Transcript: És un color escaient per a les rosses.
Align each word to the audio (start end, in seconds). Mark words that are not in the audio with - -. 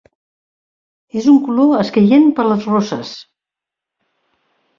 És 1.21 1.27
un 1.31 1.37
color 1.47 1.73
escaient 1.81 2.25
per 2.41 2.47
a 2.47 2.47
les 2.53 2.67
rosses. 2.71 3.13